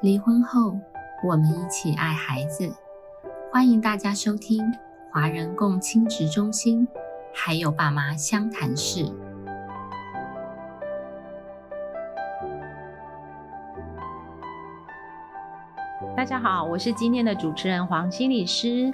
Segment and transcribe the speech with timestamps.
[0.00, 0.78] 离婚后，
[1.22, 2.70] 我们一起爱孩子。
[3.50, 4.60] 欢迎大家收听
[5.10, 6.86] 华人共亲职中心，
[7.32, 9.10] 还有爸妈相谈室。
[16.24, 18.90] 大家好，我是今天的主持人黄心理师。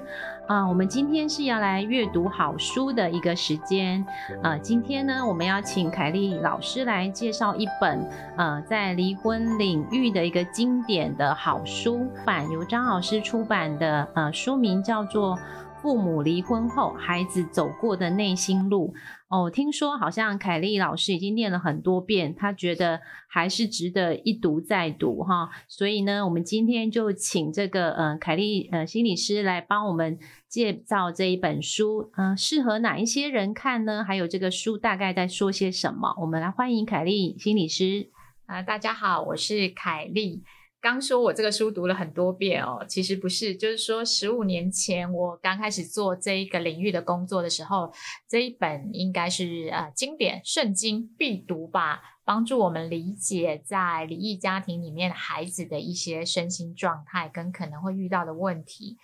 [0.49, 4.05] 啊，我们今天是要来阅读好书的一个时间。
[4.43, 8.05] 呃，今天呢，我们要请凯丽老师来介绍一本
[8.37, 14.09] 呃，在离婚领域的一个经典的好书版，由张老师出版的。
[14.15, 15.39] 呃，书名叫做。
[15.83, 18.93] 父母离婚后，孩子走过的内心路
[19.29, 25.49] 哦，听说好像凯丽老师已经念了很多遍，她觉得还是值得一读再读哈。
[25.69, 34.05] 所以呢，我们今天就请这个呃凯丽呃心理师来帮我们介绍这一本书，嗯，适合哪一些人看呢？
[34.05, 36.15] 还有这个书大概在说些什么？
[36.21, 38.09] 我们来欢迎凯丽心理师
[38.45, 40.43] 啊，大家好，我是凯丽。
[40.83, 47.93] 刚说我这个书读了很多遍哦，其实不是，就是说十五年前我刚开始做这一个领域的工作的时候，
[48.27, 58.97] 这一本应该是呃经典圣经必读吧，帮助我们理解在离异家庭里面孩子的一些身心状态跟可能会遇到的问题。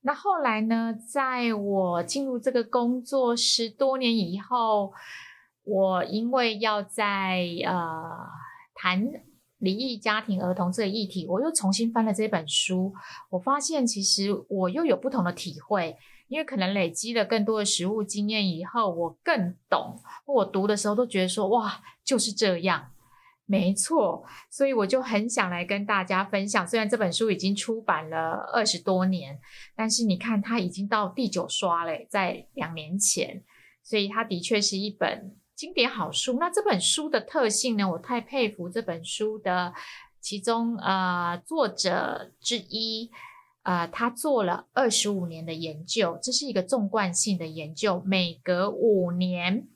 [0.00, 4.92] 那后来呢，在我进入这个工作十多年以后，
[5.62, 8.26] 我因为要在呃
[8.74, 9.22] 谈。
[9.62, 12.92] 离异家庭儿童这个议题，我又重新翻了这本书，
[13.30, 15.96] 我发现其实我又有不同的体会，
[16.26, 19.96] 因为可能累积了更多的实务经验以后，我更懂。
[20.26, 22.90] 我读的时候都觉得说，哇，就是这样，
[23.46, 24.24] 没错。
[24.50, 26.66] 所以我就很想来跟大家分享。
[26.66, 29.38] 虽然这本书已经出版了二十多年，
[29.76, 33.44] 但是你看它已经到第九刷了，在两年前，
[33.84, 35.36] 所以它的确是一本。
[35.62, 37.88] 经典好书，那这本书的特性呢？
[37.88, 39.72] 我太佩服这本书的
[40.20, 43.12] 其中呃作者之一，
[43.62, 49.68] 呃，他做了二十五年的研究，这是一个纵贯性的研究，每隔五年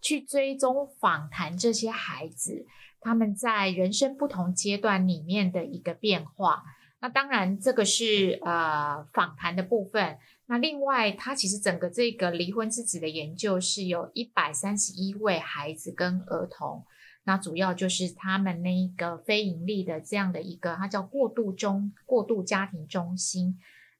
[0.00, 2.64] 去追踪访谈这些孩子，
[3.00, 6.62] 他们在人生不同阶段里面的一个变化。
[7.00, 10.18] 那当然，这个是呃访谈的部分。
[10.48, 16.84] 那另外，他其实整个这个离婚之子的研究是有一百三十一位孩子跟儿童，
[17.24, 23.58] 那主要就是他们那一个非盈利的这样的一个，它叫过渡中过渡家庭中心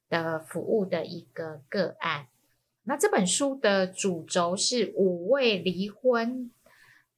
[0.09, 2.29] 的服务的一个个案。
[2.85, 6.53] 那这本书的主轴是五位离婚，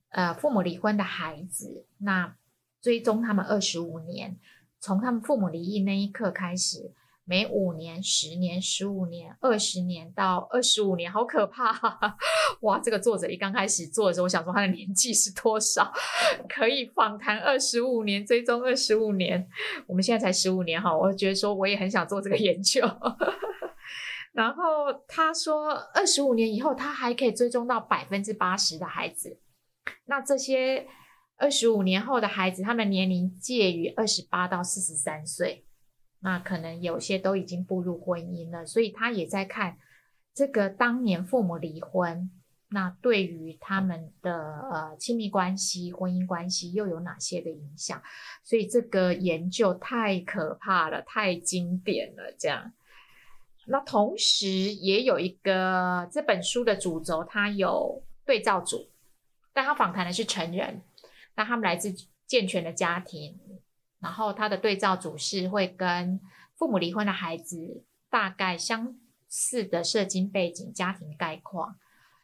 [0.08, 2.34] 呃，父母离婚的孩子，那
[2.80, 4.38] 追踪他们二十五年，
[4.80, 6.92] 从他们父母离异那一刻开始。
[7.28, 11.70] 每五年、十年、十五年、二十年到二十五年，好可怕！
[12.62, 15.92] 哇，这个作者一刚开始做的时候，我想说他的年纪是多少？
[16.48, 19.46] 可以访谈二十五年，追踪二十五年。
[19.86, 22.80] 我们现在才十五年哈，我觉得说我也很想做这个研究。
[24.32, 29.38] 然后他说，二十五年以后，他还可以追踪到百分之八十的孩子。
[30.06, 30.86] 那这些
[31.36, 35.66] 二十五年后的孩子，他们年龄介于二十八到四十三岁。
[36.20, 39.78] 那可能有些都已经步入婚姻了，所以他也在看
[40.34, 42.30] 这个当年父母离婚，
[42.70, 44.34] 那对于他们的
[44.72, 48.02] 呃亲密关系、婚姻关系又有哪些的影响？
[48.42, 52.34] 所以这个研究太可怕了，太经典了。
[52.36, 52.72] 这样，
[53.66, 58.90] 那同时也有一个这本书的主轴，它有对照组，
[59.52, 60.82] 但他访谈的是成人，
[61.36, 61.94] 那他们来自
[62.26, 63.38] 健全的家庭。
[64.00, 66.20] 然后他的对照组是会跟
[66.56, 68.96] 父母离婚的孩子大概相
[69.28, 71.76] 似的社经背景、家庭概况，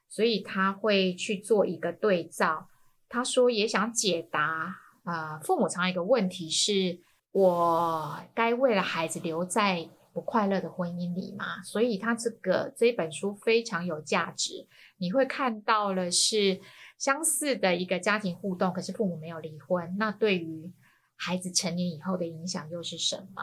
[0.09, 2.69] 所以他会去做一个对照。
[3.09, 7.01] 他说也想解答啊，父母常一个问题是：
[7.33, 11.63] 我该为了孩子留在不快乐的婚姻里吗？
[11.63, 14.67] 所以他这个这本书非常有价值。
[14.99, 16.61] 你会看到了是
[16.99, 19.95] 相似的一个家庭互动，可是父母没有离婚。
[19.99, 20.73] 那对于
[21.17, 23.43] 孩子成年以后的影响又是什么？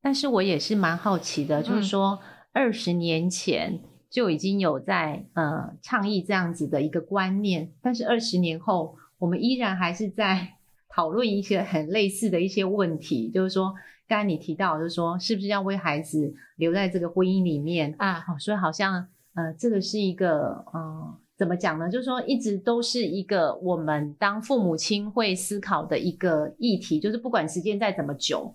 [0.00, 2.20] 但是我也是蛮好奇的，就是说
[2.52, 10.56] 二十年前就已经有在呃倡议这样子的一个观念，但是二十年后我们依然还是在
[10.88, 13.74] 讨论一些很类似的一些问题，就是说
[14.08, 18.24] 刚才你提到，就是说是不是要为孩子留在这个婚姻里面啊？
[18.38, 21.18] 所以好像呃这个是一个嗯。
[21.40, 21.88] 怎么讲呢？
[21.88, 28.54] 就是说，一直都是一个我们当父母亲会思考的一个议题，就是不管时间再怎么久，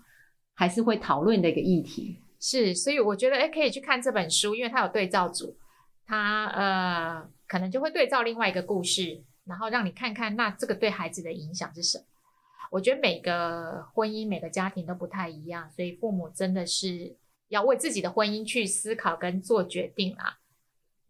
[0.53, 2.19] 还是会讨论的一个议题。
[2.39, 5.57] 是，所以我觉得，哎，可以去看这本书，因为它有对照组，
[6.05, 12.03] 它呃，可能就会对照另外一个故事，然后让你看看那这个对孩子的影响是什么。
[12.69, 17.15] 我觉得每个婚姻、每个家庭都不太一样，所以父母真的是
[17.47, 20.37] 要为自己的婚姻去思考跟做决定啊。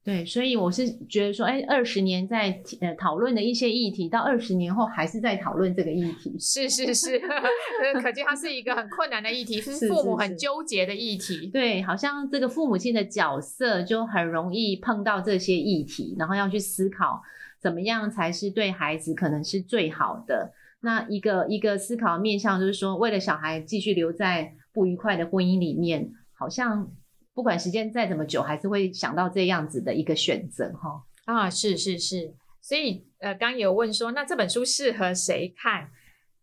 [0.05, 6.31] 对，所以我是觉得说，哎，二十年在呃讨论的一些议题，到二十年后还是在讨论这个议题。
[6.39, 7.19] 是是是，
[8.03, 11.47] 可见它是一个很困难的议题，是父母很纠结的议题。
[11.47, 17.19] 对，好像这个父母亲的角色就很容易碰到这些议题，然后要去思考
[17.59, 20.53] 怎么样才是对孩子可能是最好的。
[20.81, 26.91] 那一个一个思考面向就是说，为了小孩继续留在不愉快的婚姻里面，好像。
[27.35, 31.03] 不管时间再怎么久，还是会想到这样子的一个选择哈。
[31.25, 35.91] 啊，是是是，所以呃，刚有问说，那这本书适合谁看？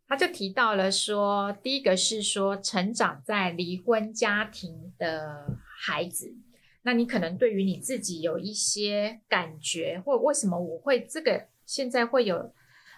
[0.07, 6.35] 他就提到了说，第一个是说成长在离婚家庭的孩子，
[6.83, 12.53] 那你可能对于你自己有一些感觉，或为什么我会这个现在会有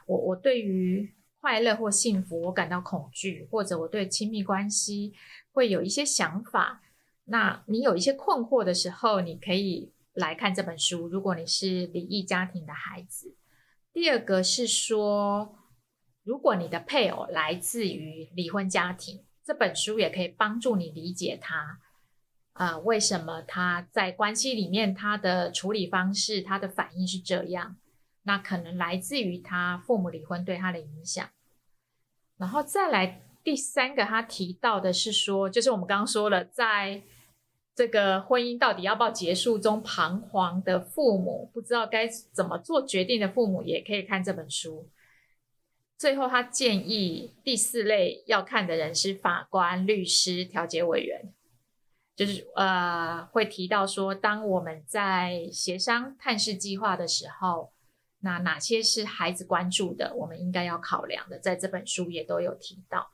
[0.07, 5.13] 我我对于快乐或幸福我感到恐惧，或者我对亲密关系
[5.53, 6.81] 会有一些想法。
[7.27, 11.09] 那你有一些困惑的时候，你可以来看这本书。
[11.09, 13.35] 如果你是离异家庭的孩子，
[13.93, 15.57] 第二个是说，
[16.23, 21.81] 如果你的配偶来自于离婚家庭，这本书也可以帮助你理解他，
[22.53, 27.77] 啊，为什么他在关系里面他的处理方式、他的反应是这样？
[28.25, 31.29] 那可能来自于他父母离婚对他的影响，
[32.37, 33.23] 然后再来。
[33.45, 37.03] 第三个，他提到的是说，就是我们刚刚说了，在
[37.75, 44.89] 这个婚姻到底要不要结束中彷徨的父母，不知道该怎么做决定的父母，也可以看这本书。
[45.97, 51.33] 最后，他建议第四类要看的人是法官、律师、调解委员，
[52.15, 57.73] 就是呃，会提到说，当我们在协商探视计划的时候，
[58.21, 63.14] 那哪些是孩子关注的，我们应该要考量的，在这本书也都有提到。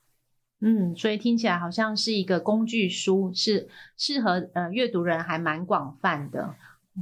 [0.60, 6.54] 嗯，所以听起来好像是一个工具书，是适合呃阅读人还蛮广泛的。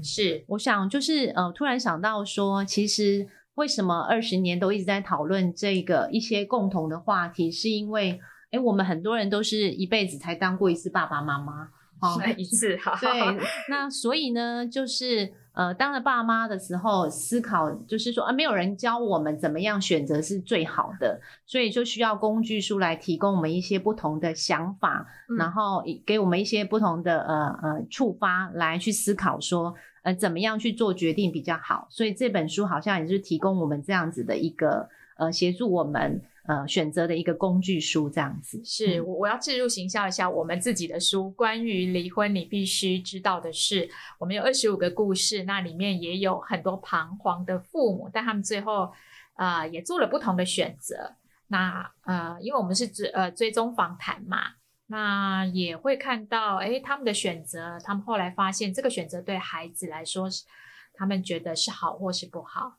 [0.02, 8.20] 是，我想就是呃突然想到说，其实为什么二十年都一直在讨论这个一些共同的话题，是因为
[8.50, 11.70] 哎我们很多人都是一辈子才当过一次爸爸妈妈。
[12.00, 12.96] 哦，一次哈。
[13.00, 13.11] 对，
[13.69, 25.05] 那所以呢，就是呃，当了爸妈的时候，思考就是说啊，没有人教我们怎么样选择是最好的，所以就需要工具书来提供我们一些不同的想法，
[25.37, 29.75] 然后给我们一些不同的呃呃触发来去思考说
[30.05, 31.88] 呃怎么样去做决定比较好。
[31.90, 36.22] 所以这本书好像也是提供我们这样子的一个呃协助我们。
[36.49, 43.87] 呃，选择的一个工具书这样子，是我我要置入行销一下我们自己的书，关于离婚你必须知道的事。
[44.19, 48.91] 我们有二十五个故事，那里面也有很多彷徨的父母，但他们最后
[49.37, 51.17] 呃也做了不同的选择。
[51.49, 54.55] 那呃，因为我们是追呃追踪访谈嘛，
[54.87, 60.47] 那也会看到哎他们的选择，他们后来发现这个选择对孩子来说是
[60.95, 62.79] 他们觉得是好或是不好，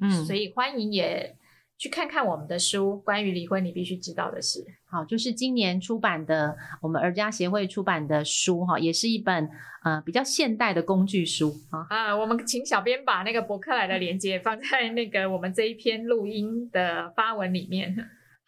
[0.00, 1.36] 嗯，所以欢迎也。
[1.78, 4.64] 去看看我们的书，关于离婚你必须知道的事。
[4.90, 9.48] 好，就是今年出版的我们儿家协会出版的书哈，也是一本
[9.84, 11.86] 呃比较现代的工具书啊。
[11.88, 17.96] 啊，我们请小编把那个博客来的链接放在那个我们这一篇录音的发文里面。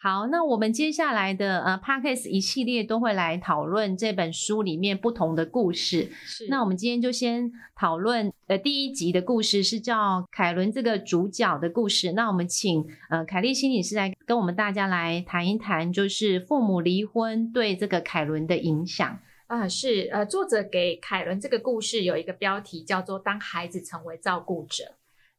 [0.02, 6.10] 好，那我们接下来的呃 p a c k e s 一系列都会来讨论这本书里面不同的故事。
[6.24, 12.12] 是，那我们今天就先讨论呃第一集的故事，是叫凯伦这个主角的故事。
[12.12, 19.68] 那我们请呃凯莉心理师来跟我们大家来谈一谈，就是父母离婚对这个凯伦的影响啊。
[19.68, 24.94] 是，呃，作者给凯伦这个故事有一个标题叫做“当孩子成为照顾者”，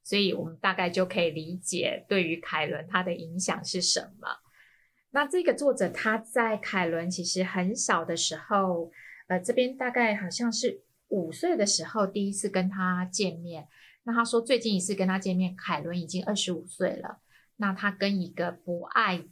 [0.05, 4.27] 所以我们大概就可以理解对于凯伦他的影响是什么。
[5.11, 8.91] 那这个作者他在凯伦其实很小的时候，
[9.27, 13.67] 呃，这边大概好像是五岁的时候第一次跟他见面。
[14.03, 17.19] 那他说最近一次跟他见面，凯伦已经二十五岁了。
[17.57, 19.23] 那他跟一个不爱，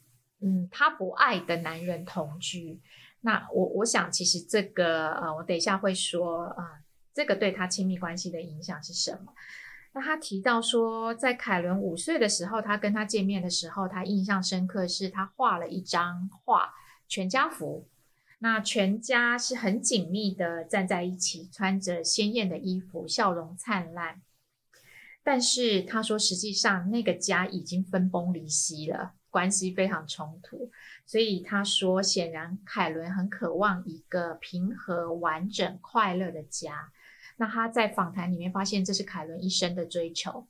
[0.42, 2.80] 嗯，他不爱的男人同居。
[3.22, 6.82] 那我我想其实这个呃，我等一下会说啊，
[7.14, 9.34] 这个对他亲密关系的影响是什么？
[9.92, 16.74] 那他提到说，在凯伦五岁的时候，他跟他见面的时候，他印象深刻是他画了一张画，
[17.08, 17.88] 全家福。
[18.42, 24.22] 那全家是很紧密的站在一起，穿着鲜艳的衣服，笑容灿烂。
[25.24, 30.72] 但是他说，实际上那个家已经分崩离析了，关系非常冲突。
[31.06, 36.92] 所以他说，显然凯伦很渴望一个平和、完整、快乐的家。
[37.40, 40.46] 那他在访谈里面发现，这是凯伦一生的追求。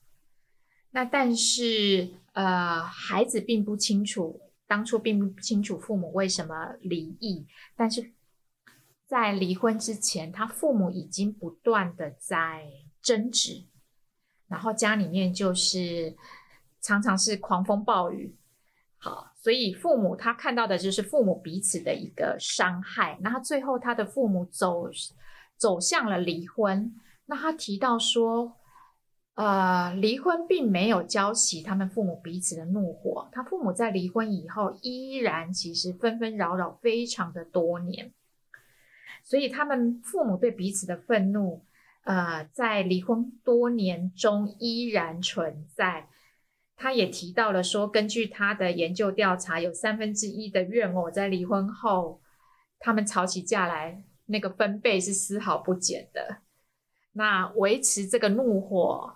[0.89, 8.11] 那但是，呃，孩子并不清楚当初并不清楚父母为什么离异，但是
[9.05, 12.65] 在离婚之前，他父母已经不断的在
[13.03, 13.67] 争执，
[14.47, 16.17] 然后家里面就是
[16.81, 18.35] 常常是狂风暴雨。
[18.97, 23.19] 好，所以父母他看到的就是父母彼此的一个伤害。
[23.21, 24.91] 那最后他的父母走
[25.59, 26.95] 走向了离婚。
[27.27, 28.53] 那他提到说，
[29.35, 33.29] 呃，离婚并没有浇熄他们父母彼此的怒火。
[33.31, 38.11] 他父母在离婚以后，依然其实纷纷扰扰非常的多年。
[39.23, 41.63] 所以他们父母对彼此的愤怒，
[42.03, 46.07] 呃，在离婚多年中依然存在。
[46.75, 52.21] 他也提到了说，根据他的研究调查，有三分之一的怨偶在离婚后，
[52.79, 56.37] 他们吵起架来，那个分贝是丝毫不减的。
[57.11, 59.13] 那维持这个怒火，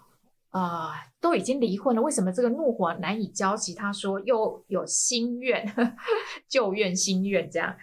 [0.49, 3.75] 啊，都已经离婚了，为什么这个怒火难以浇熄？
[3.75, 5.65] 他说又有心愿，
[6.49, 7.75] 旧怨新怨这样。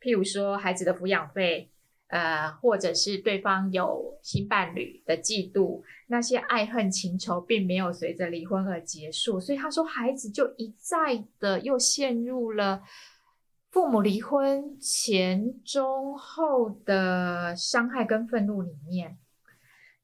[0.00, 1.70] 譬如说孩子的抚养费。
[2.10, 12.82] 呃，或者是对方有新伴侣的嫉妒，那些爱恨情仇并没有随着离婚而结束，所以他说孩子就一再的又陷入了
[13.70, 19.16] 父母离婚前、中、后的伤害跟愤怒里面。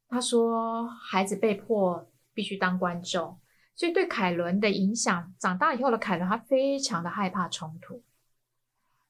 [0.09, 3.41] 他说孩子被迫必须当观众，
[3.75, 8.03] 所以对凯伦的影响，长大以后的凯伦他非常的害怕冲突。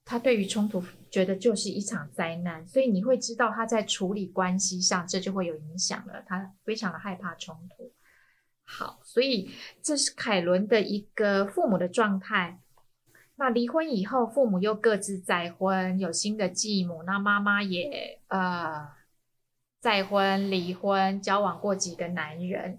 [0.07, 6.23] 他对于冲突觉得就是一场灾难，所以你会知道他在处理关系上这就会有影响了。
[6.27, 7.93] 他非常的害怕冲突。
[8.65, 9.51] 好，所以
[9.83, 12.59] 这是凯伦的一个父母的状态。
[13.37, 17.03] 那离婚以后，父母又各自再婚，有新的继母。
[17.05, 18.89] 那妈妈也呃
[19.81, 22.79] 再婚、离婚，交往过几个男人。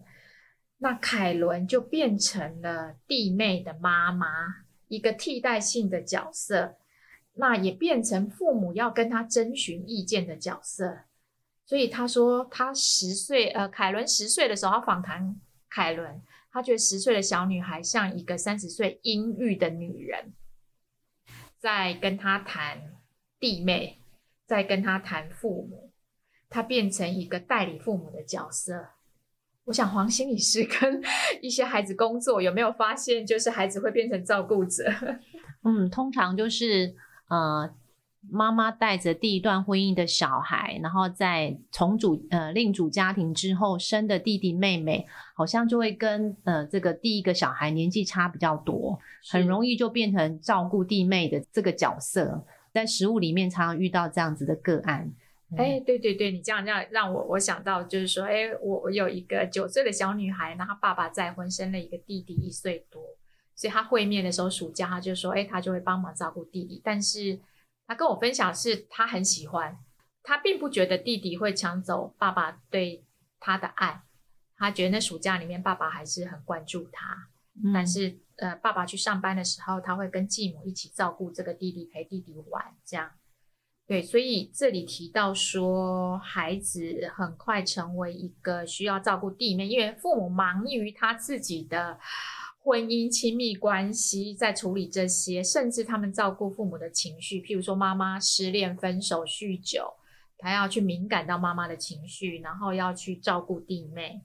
[0.80, 4.28] 那凯伦就变成了弟妹的妈妈，
[4.88, 6.78] 一个替代性的角色。
[7.40, 11.02] 那也变成父母要跟他征询意见的角色，
[11.68, 16.20] 所以他说他十岁，呃，凯伦十岁的时候，他访谈凯伦，
[16.52, 20.34] 他觉得十岁的小女孩像一个三十岁阴郁的女人，
[21.60, 22.94] 在跟他谈
[23.40, 24.00] 弟妹，
[24.46, 25.92] 在跟他谈父母，
[26.50, 28.90] 他变成一个代理父母的角色。
[29.66, 31.02] 我想黄心理师 跟
[31.42, 34.84] 一些孩子工作，有没有发现，就是孩子会变成照顾者？
[35.64, 36.96] 嗯，通常就是。
[37.30, 37.70] 呃，
[38.30, 45.06] 妈妈带着第一段婚姻的小孩，然后在重组呃另组家庭之后生的弟弟妹妹，
[45.36, 49.00] 好像就会跟呃这个第一个小孩年纪差比较多，
[49.32, 55.12] 很容易就变成照顾弟妹的这个角色，在食物里面常常遇到这样子的个案。
[55.56, 63.02] 哎，对对对，你这样这样让我我想到就是说，哎，我我有一个九岁的小女孩，那她爸爸再婚生了一个弟弟一岁多。
[63.56, 67.40] 所以他会面的时候，暑假他就说：“哎，他就会帮忙照顾弟弟。”但是
[67.88, 69.80] 他跟我分享是，他很喜欢，
[70.22, 73.06] 他并不觉得弟弟会抢走爸爸对
[73.40, 74.04] 他的爱。
[74.58, 77.30] 他觉得那暑假里面，爸爸还是很关注他。
[77.74, 83.12] 但是，呃，爸爸去上班的时候，他会跟继母一起照顾这个弟弟，陪弟弟玩，这样。
[83.88, 91.98] 对，所以这里提到说，孩子很快成为一个需要照顾弟妹，因为父母忙于他自己的。
[92.68, 99.94] 婚姻亲密关系在处理这些，甚至他们照顾父母的情绪，譬如说妈妈失恋、分手、酗酒，
[100.38, 104.22] 他要去敏感到妈妈的情绪，然后要去照顾弟妹。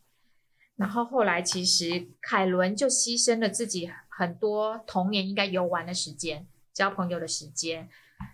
[0.74, 7.88] 然后后来其实凯伦就牺牲了自己很多童年应该游玩的时间、交朋友的时间。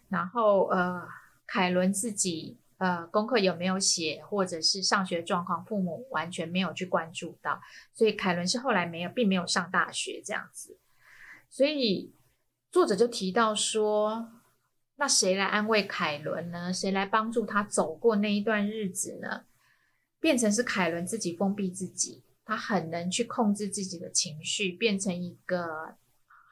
[0.08, 1.06] 然后呃，
[1.46, 2.56] 凯伦自己。
[2.78, 7.60] 呃，功课有没有写，或者是上学状况，父母完全没有去关注到，
[7.92, 10.78] 所以凯伦是后来没有，并没有上大学这样子。
[11.50, 12.14] 所以
[12.70, 14.30] 作者就提到说，
[14.94, 16.72] 那谁来安慰凯伦呢？
[16.72, 19.44] 谁来帮助他走过那一段日子呢？
[20.20, 25.96] 变成是凯伦自己封闭自己，他很能去控制自己的情绪，变成一个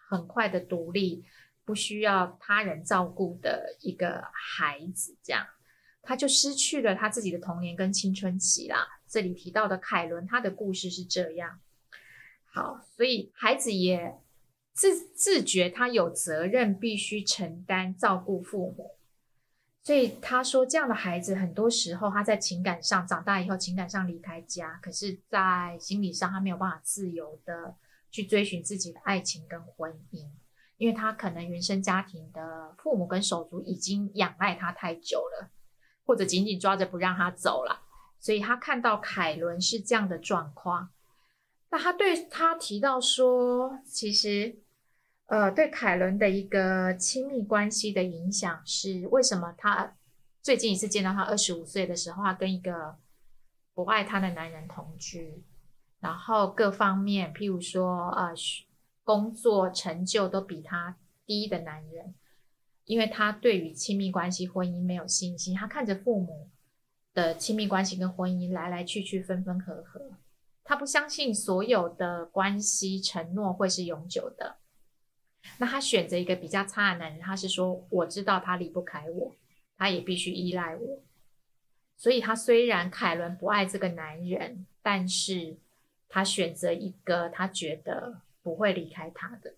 [0.09, 1.25] 很快的独立，
[1.65, 5.47] 不需要他人照顾的一个孩子这样。
[6.07, 8.87] 他就失去了他自己的童年跟青春期啦。
[9.09, 11.61] 这里提到的凯伦，他的故事是这样。
[12.45, 14.19] 好，所以孩子也
[14.73, 18.93] 自自觉他有责任，必须承担照顾父母。
[19.83, 27.77] 所以他说，这样的孩子很多时候他在情感上长大以后，情感上离开家，可是，在心理上他没有办法自由的
[28.11, 30.29] 去追寻自己的爱情跟婚姻，
[30.77, 35.51] 因为他可能原生家庭的父母跟手足已经仰赖他太久了。
[36.07, 37.83] 或者紧紧抓着不让他走了，
[38.19, 40.89] 所以他看到凯伦是这样的状况，
[41.71, 44.57] 那他对他提到说，其实
[45.27, 49.97] 呃，对凯伦的一个亲密关系的影响是，为什么他
[50.41, 52.97] 最近一次见到他二十五岁的时候，他跟一个
[53.75, 55.43] 不爱他的男人同居，
[55.99, 58.33] 然后各方面，譬如说，呃，
[59.03, 60.97] 工作成就都比他
[61.27, 62.15] 低的男人，
[62.87, 66.49] 因为他对于亲密关系、婚姻没有信心，他看着父母
[67.13, 70.01] 的亲密关系跟婚姻来来去去、分分合合，
[70.65, 74.57] 他不相信所有的关系承诺会是永久的。
[75.59, 79.35] 那他选择一个比较差的男人，他是说我知道他离不开我，
[79.77, 81.03] 他也必须依赖我。
[81.97, 85.57] 所以，他虽然凯伦不爱这个男人，但是
[86.09, 89.55] 他选择一个他觉得不会离开他的，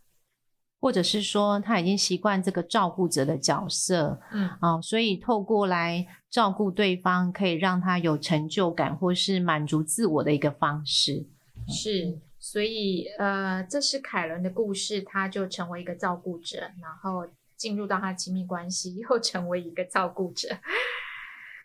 [0.80, 11.26] 或者是说他已经习惯这个照顾者的角色，嗯啊，所以透过来照顾对方，可以让他有成就感，或是满足自我的一个方式，
[11.68, 12.20] 是。
[12.40, 20.49] 所以，呃，这是凯伦的故事，他就成为一个照顾者，然后进入到他亲密关系，又成为一个照顾者。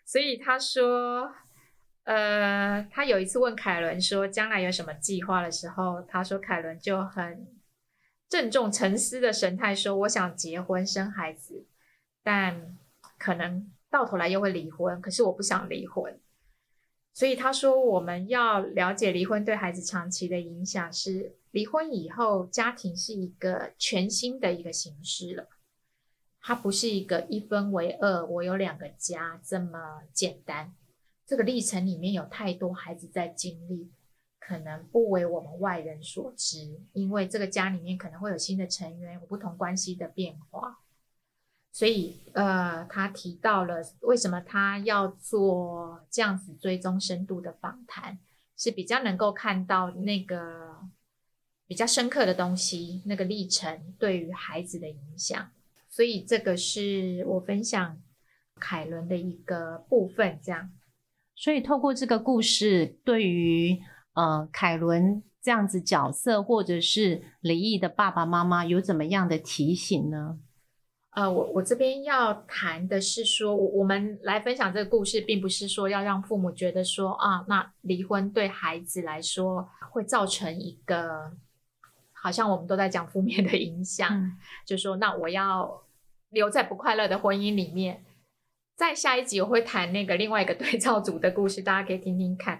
[0.04, 1.30] 所以他说，
[2.02, 7.46] 呃，他有一次问凯伦说将来有什么计划的时候，他说凯伦就很
[8.28, 11.66] 郑重沉思的神态说：“我想结婚生孩子，
[12.22, 12.76] 但
[13.18, 16.20] 可能到头来又会离婚，可是我不想离婚。”
[17.12, 25.48] 所以他说，我们要了解离婚对孩子长期的影响是，离婚以后家庭是一个全新的一个形式了，
[26.40, 30.74] 它不是一个一分为二，我有两个家这么简单。
[31.24, 33.92] 这个历程里面有太多孩子在经历，
[34.46, 40.80] 可能不为我们外人所知，因为这个家里面可能会有新的成员，有不同关系的变化。
[41.72, 48.18] 所以，呃，他提到了为什么他要做这样子追踪深度的访谈，
[48.56, 50.78] 是比较能够看到那个
[51.66, 55.50] 比较深刻的东西，那个历程对于孩子的影响。
[55.88, 57.98] 所以，这个是我分享
[58.60, 60.38] 凯伦的一个部分。
[60.42, 60.70] 这样，
[61.34, 63.80] 所以透过这个故事，对于
[64.14, 70.38] 呃凯伦这样子角色，或者是离异的爸爸妈妈，有怎么样的提醒呢？
[71.10, 81.30] 呃，我我这边要谈的是说，我我们来分享这个故事，并不是说要让父母觉得说啊，那离婚对孩子来说会造成一个
[82.12, 85.84] 好像我们都在讲负面的影响，就说那我要
[86.30, 88.04] 留在不快乐的婚姻里面。
[88.74, 92.58] 在下一集我会谈那个另外一个对照组的故事，大家可以听听看。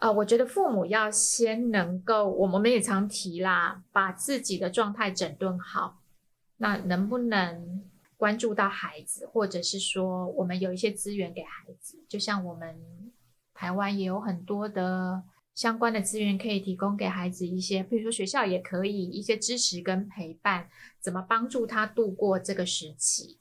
[0.00, 6.00] 呃，我觉得父母要先能够，我们也常提啦，把自己的状态整顿好。
[6.58, 7.84] 那能不能
[8.16, 11.98] 关注到孩子，或者是说我们有一些资源给孩子？
[12.08, 12.76] 就像我们
[13.54, 15.22] 台湾也有很多的
[15.54, 20.68] 相关的资源可以提供给孩子一些，比如说学校也可以一些支持跟陪伴，
[21.00, 23.38] 怎么帮助他度过这个时期？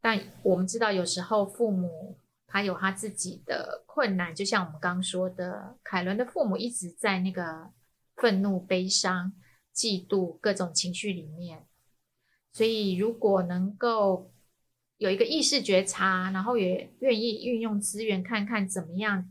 [0.00, 2.16] 但我们知道有时候父母
[2.52, 7.70] 他有他自己的困难，就像我们刚刚说的，凯伦的父母一直在那个
[8.16, 9.32] 愤怒、悲伤、
[9.74, 11.64] 嫉妒各种情绪里面。
[12.52, 14.30] 所以，如果能够
[14.98, 19.30] 有一个意识觉察，然后也愿意运用资源，看看怎么样，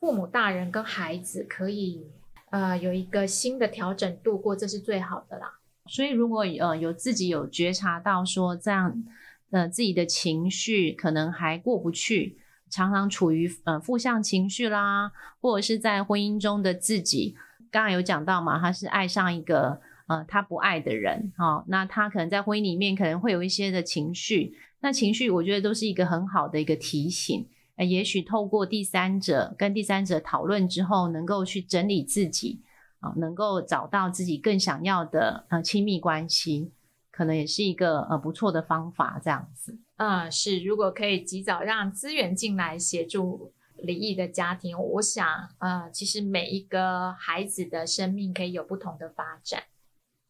[0.00, 2.10] 父母大人跟孩子可以
[2.50, 5.60] 呃有一个新的调整度过，这是最好的啦。
[5.86, 9.04] 所以，如果呃有自己有觉察到说这样
[9.50, 12.38] 呃自己的情绪可能还过不去，
[12.70, 17.34] 常常处于呃负向情绪啦，或者是在婚姻中的自己，
[17.70, 19.80] 刚刚有讲到嘛，他是爱上一个。
[20.08, 32.62] 呃，他不爱的人，哈，那他可能在婚姻里面可能会有一些的情绪，那情绪我觉得都是一个很好的一个提醒，呃，也许透过第三者跟第三者讨论之后，能够去整理自己，
[33.00, 36.72] 啊，能够找到自己更想要的呃亲密关系，
[37.18, 39.76] 可能也是一个呃不错的方法，这样子。
[39.96, 45.26] 嗯，是，如果可以及早让资源进来协助离异的家庭，我想，
[45.58, 49.64] 呃，其实每一个孩子的生命可以有不同的发展。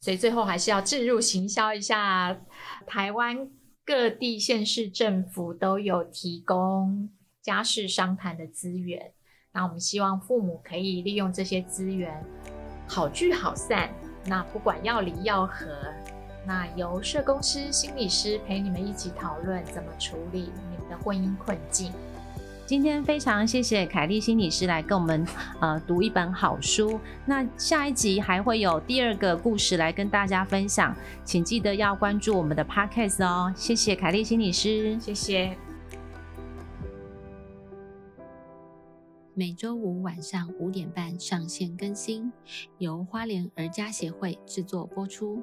[0.00, 2.40] 所以最后还是要置入行销一下，
[2.86, 3.50] 台湾
[3.84, 7.10] 各地县市政府都有提供
[7.42, 9.12] 家事商谈的资源。
[9.52, 12.24] 那我们希望父母可以利用这些资源，
[12.88, 13.92] 好聚好散。
[14.24, 15.66] 那不管要离要合，
[16.46, 21.92] 那由社工师、心理师陪你们一起讨论怎么处理你们的婚姻困境。
[22.64, 25.26] 今天非常谢谢凯丽心理师来跟我们
[25.58, 27.00] 呃读一本好书。
[27.24, 33.50] 那下一集还会有第二个故事来跟大家分享，请记得要关注我们的 podcast 哦。
[33.56, 35.56] 谢谢凯丽心理师，谢谢。
[39.32, 42.30] 每周五晚上五点半上线更新，
[42.76, 45.42] 由花莲儿家协会制作播出。